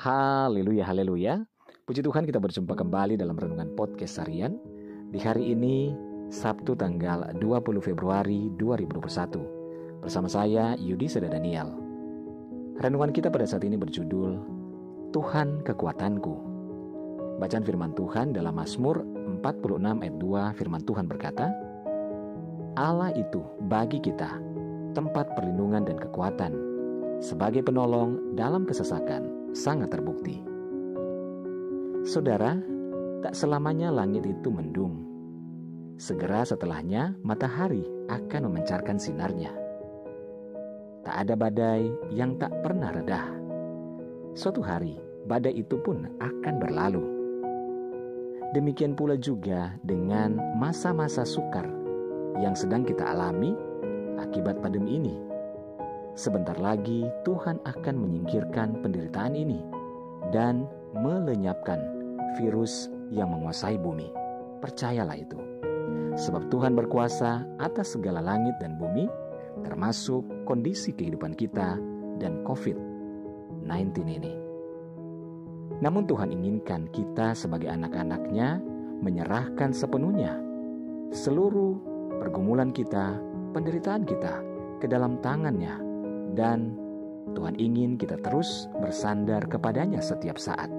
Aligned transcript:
Haleluya, 0.00 0.88
haleluya. 0.88 1.44
Puji 1.84 2.00
Tuhan 2.00 2.24
kita 2.24 2.40
berjumpa 2.40 2.72
kembali 2.72 3.20
dalam 3.20 3.36
Renungan 3.36 3.76
Podcast 3.76 4.16
Harian 4.16 4.56
Di 5.12 5.20
hari 5.20 5.52
ini, 5.52 5.92
Sabtu 6.32 6.72
tanggal 6.72 7.28
20 7.36 7.84
Februari 7.84 8.48
2021 8.56 10.00
Bersama 10.00 10.24
saya, 10.24 10.72
Yudi 10.80 11.04
Seda 11.04 11.28
Daniel. 11.28 11.76
Renungan 12.80 13.12
kita 13.12 13.28
pada 13.28 13.44
saat 13.44 13.60
ini 13.60 13.76
berjudul 13.76 14.40
Tuhan 15.12 15.68
Kekuatanku. 15.68 16.34
Bacaan 17.36 17.60
firman 17.68 17.92
Tuhan 17.92 18.32
dalam 18.32 18.56
Mazmur 18.56 19.04
46 19.44 19.84
ayat 19.84 20.16
2 20.16 20.56
firman 20.56 20.80
Tuhan 20.88 21.12
berkata 21.12 21.52
Allah 22.80 23.12
itu 23.12 23.44
bagi 23.68 24.00
kita 24.00 24.32
tempat 24.96 25.36
perlindungan 25.36 25.84
dan 25.84 26.00
kekuatan 26.00 26.56
sebagai 27.20 27.60
penolong 27.60 28.32
dalam 28.32 28.64
kesesakan 28.64 29.39
sangat 29.50 29.90
terbukti. 29.90 30.42
Saudara, 32.06 32.56
tak 33.20 33.36
selamanya 33.36 33.92
langit 33.92 34.24
itu 34.24 34.48
mendung. 34.48 35.04
Segera 36.00 36.48
setelahnya, 36.48 37.12
matahari 37.20 37.84
akan 38.08 38.48
memancarkan 38.48 38.96
sinarnya. 38.96 39.52
Tak 41.04 41.16
ada 41.26 41.34
badai 41.36 41.92
yang 42.12 42.40
tak 42.40 42.52
pernah 42.64 42.88
redah. 42.88 43.28
Suatu 44.32 44.64
hari, 44.64 44.96
badai 45.28 45.60
itu 45.60 45.76
pun 45.80 46.08
akan 46.20 46.54
berlalu. 46.56 47.04
Demikian 48.56 48.98
pula 48.98 49.14
juga 49.14 49.76
dengan 49.84 50.40
masa-masa 50.58 51.22
sukar 51.22 51.68
yang 52.40 52.56
sedang 52.56 52.82
kita 52.82 53.04
alami 53.12 53.54
akibat 54.18 54.58
pandemi 54.58 54.96
ini. 54.98 55.29
Sebentar 56.18 56.58
lagi 56.58 57.06
Tuhan 57.22 57.62
akan 57.62 57.94
menyingkirkan 57.94 58.82
penderitaan 58.82 59.38
ini 59.38 59.62
dan 60.34 60.66
melenyapkan 60.98 61.78
virus 62.34 62.90
yang 63.14 63.30
menguasai 63.30 63.78
bumi. 63.78 64.10
Percayalah 64.58 65.14
itu. 65.14 65.38
Sebab 66.18 66.50
Tuhan 66.50 66.74
berkuasa 66.74 67.46
atas 67.62 67.94
segala 67.94 68.18
langit 68.18 68.58
dan 68.58 68.74
bumi, 68.74 69.06
termasuk 69.62 70.26
kondisi 70.50 70.90
kehidupan 70.90 71.38
kita 71.38 71.78
dan 72.18 72.42
COVID-19 72.42 73.94
ini. 74.10 74.34
Namun 75.78 76.10
Tuhan 76.10 76.34
inginkan 76.34 76.90
kita 76.90 77.32
sebagai 77.38 77.70
anak-anaknya 77.70 78.58
menyerahkan 79.00 79.70
sepenuhnya 79.72 80.36
seluruh 81.14 81.78
pergumulan 82.20 82.74
kita, 82.74 83.16
penderitaan 83.54 84.04
kita 84.04 84.42
ke 84.82 84.86
dalam 84.90 85.16
tangannya 85.24 85.89
dan 86.40 86.72
Tuhan 87.36 87.60
ingin 87.60 88.00
kita 88.00 88.16
terus 88.24 88.64
bersandar 88.80 89.44
kepadanya 89.44 90.00
setiap 90.00 90.40
saat 90.40 90.72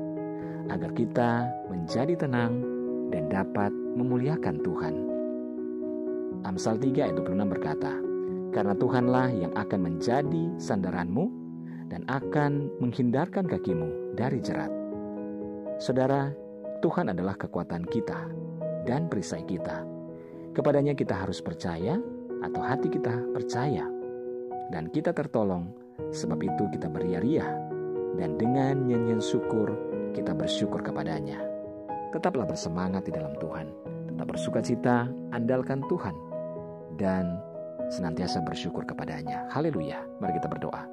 agar 0.74 0.90
kita 0.98 1.46
menjadi 1.70 2.18
tenang 2.18 2.66
dan 3.14 3.30
dapat 3.30 3.70
memuliakan 3.70 4.58
Tuhan. 4.66 4.96
Amsal 6.42 6.82
3 6.82 7.06
ayat 7.06 7.16
26 7.22 7.54
berkata, 7.54 7.94
Karena 8.50 8.74
Tuhanlah 8.74 9.30
yang 9.30 9.54
akan 9.54 9.80
menjadi 9.86 10.44
sandaranmu 10.58 11.30
dan 11.94 12.02
akan 12.10 12.72
menghindarkan 12.82 13.46
kakimu 13.46 14.18
dari 14.18 14.42
jerat. 14.42 14.72
Saudara, 15.78 16.34
Tuhan 16.82 17.14
adalah 17.14 17.38
kekuatan 17.38 17.86
kita 17.86 18.26
dan 18.90 19.06
perisai 19.06 19.46
kita. 19.46 19.86
Kepadanya 20.58 20.98
kita 20.98 21.14
harus 21.14 21.40
percaya 21.40 22.02
atau 22.42 22.62
hati 22.66 22.90
kita 22.90 23.14
percaya. 23.32 24.01
Dan 24.72 24.88
kita 24.88 25.12
tertolong, 25.12 25.68
sebab 26.16 26.40
itu 26.40 26.64
kita 26.72 26.88
beria-ria. 26.88 27.44
Dan 28.16 28.40
dengan 28.40 28.88
nyanyian 28.88 29.20
syukur, 29.20 29.76
kita 30.16 30.32
bersyukur 30.32 30.80
kepadanya. 30.80 31.44
Tetaplah 32.16 32.48
bersemangat 32.48 33.04
di 33.08 33.12
dalam 33.12 33.36
Tuhan. 33.40 33.68
Tetap 34.08 34.28
bersuka 34.32 34.60
cita, 34.64 35.12
andalkan 35.36 35.84
Tuhan. 35.92 36.16
Dan 36.96 37.36
senantiasa 37.92 38.40
bersyukur 38.48 38.88
kepadanya. 38.88 39.48
Haleluya. 39.52 40.00
Mari 40.24 40.40
kita 40.40 40.48
berdoa. 40.48 40.88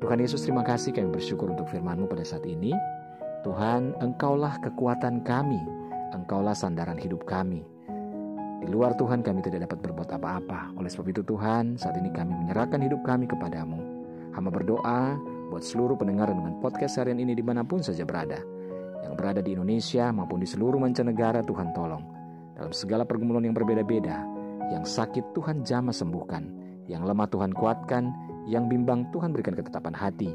Tuhan 0.00 0.20
Yesus 0.20 0.44
terima 0.44 0.64
kasih 0.64 0.96
kami 0.96 1.12
bersyukur 1.12 1.52
untuk 1.52 1.68
firman-Mu 1.68 2.08
pada 2.08 2.24
saat 2.24 2.44
ini. 2.44 2.72
Tuhan, 3.44 3.96
Engkaulah 4.00 4.60
kekuatan 4.60 5.24
kami. 5.24 5.60
Engkaulah 6.12 6.52
sandaran 6.52 7.00
hidup 7.00 7.24
kami. 7.24 7.64
Di 8.60 8.68
luar 8.68 8.92
Tuhan 8.92 9.24
kami 9.24 9.40
tidak 9.40 9.64
dapat 9.64 9.80
berbuat 9.80 10.20
apa-apa. 10.20 10.76
Oleh 10.76 10.92
sebab 10.92 11.08
itu 11.08 11.24
Tuhan, 11.24 11.80
saat 11.80 11.96
ini 11.96 12.12
kami 12.12 12.36
menyerahkan 12.44 12.76
hidup 12.84 13.00
kami 13.08 13.24
kepadamu. 13.24 13.80
Hamba 14.36 14.52
berdoa 14.52 15.16
buat 15.48 15.64
seluruh 15.64 15.96
pendengar 15.96 16.28
dengan 16.28 16.60
podcast 16.60 17.00
harian 17.00 17.18
ini 17.18 17.32
di 17.32 17.40
mana 17.40 17.64
pun 17.64 17.80
saja 17.80 18.04
berada. 18.04 18.36
Yang 19.00 19.14
berada 19.16 19.40
di 19.40 19.56
Indonesia 19.56 20.12
maupun 20.12 20.44
di 20.44 20.48
seluruh 20.48 20.76
mancanegara 20.76 21.40
Tuhan 21.40 21.72
tolong. 21.72 22.04
Dalam 22.52 22.76
segala 22.76 23.08
pergumulan 23.08 23.48
yang 23.48 23.56
berbeda-beda, 23.56 24.20
yang 24.68 24.84
sakit 24.84 25.32
Tuhan 25.32 25.64
jamah 25.64 25.96
sembuhkan, 25.96 26.44
yang 26.84 27.02
lemah 27.08 27.32
Tuhan 27.32 27.56
kuatkan, 27.56 28.12
yang 28.44 28.68
bimbang 28.68 29.08
Tuhan 29.08 29.32
berikan 29.32 29.56
ketetapan 29.56 29.96
hati, 29.96 30.30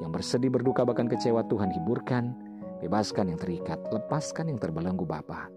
yang 0.00 0.08
bersedih 0.10 0.48
berduka 0.48 0.82
bahkan 0.82 1.06
kecewa 1.06 1.44
Tuhan 1.46 1.68
hiburkan, 1.76 2.32
bebaskan 2.80 3.36
yang 3.36 3.38
terikat, 3.38 3.78
lepaskan 3.92 4.48
yang 4.48 4.58
terbelenggu 4.58 5.04
Bapa. 5.04 5.55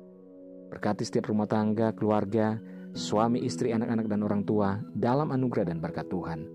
Berkati 0.69 1.01
setiap 1.01 1.33
rumah 1.33 1.49
tangga, 1.49 1.89
keluarga, 1.97 2.61
suami, 2.93 3.41
istri, 3.41 3.73
anak-anak, 3.73 4.05
dan 4.05 4.21
orang 4.21 4.41
tua 4.45 4.77
dalam 4.93 5.33
anugerah 5.33 5.69
dan 5.69 5.81
berkat 5.81 6.05
Tuhan. 6.13 6.45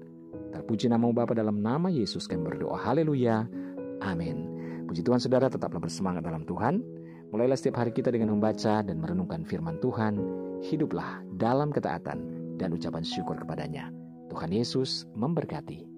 Terpuji 0.54 0.86
nama 0.86 1.10
Bapa 1.10 1.34
dalam 1.34 1.58
nama 1.58 1.90
Yesus 1.90 2.30
kami 2.30 2.46
berdoa. 2.46 2.78
Haleluya. 2.78 3.42
Amin. 4.06 4.46
Puji 4.86 5.02
Tuhan 5.02 5.18
saudara 5.18 5.50
tetaplah 5.50 5.82
bersemangat 5.82 6.22
dalam 6.22 6.46
Tuhan. 6.46 6.78
Mulailah 7.34 7.58
setiap 7.58 7.82
hari 7.82 7.90
kita 7.90 8.14
dengan 8.14 8.30
membaca 8.30 8.78
dan 8.86 9.02
merenungkan 9.02 9.42
firman 9.42 9.82
Tuhan. 9.82 10.14
Hiduplah 10.62 11.26
dalam 11.34 11.74
ketaatan 11.74 12.18
dan 12.54 12.70
ucapan 12.70 13.02
syukur 13.02 13.34
kepadanya. 13.34 13.90
Tuhan 14.30 14.54
Yesus 14.54 15.10
memberkati. 15.18 15.93